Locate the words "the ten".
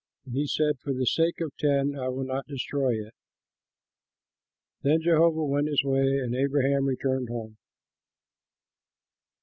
1.59-1.95